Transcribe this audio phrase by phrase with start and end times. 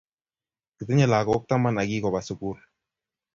[0.75, 2.57] Kitinye lakok taman ak kikoba sukul